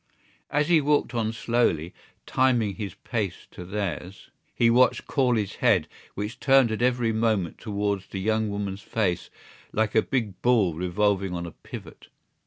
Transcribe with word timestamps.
As 0.49 0.67
he 0.67 0.81
walked 0.81 1.13
on 1.13 1.31
slowly, 1.31 1.93
timing 2.25 2.73
his 2.77 2.95
pace 2.95 3.45
to 3.51 3.63
theirs, 3.63 4.31
he 4.55 4.67
watched 4.71 5.05
Corley's 5.05 5.57
head 5.57 5.87
which 6.15 6.39
turned 6.39 6.71
at 6.71 6.81
every 6.81 7.11
moment 7.13 7.59
towards 7.59 8.07
the 8.07 8.19
young 8.19 8.49
woman's 8.49 8.81
face 8.81 9.29
like 9.71 9.93
a 9.93 10.01
big 10.01 10.41
ball 10.41 10.73
revolving 10.73 11.35
on 11.35 11.45
a 11.45 11.51
pivot. 11.51 12.07